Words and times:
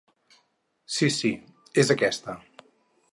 Sí 0.95 1.09
sí 1.17 1.31
és 1.83 1.93
aquesta! 1.97 2.37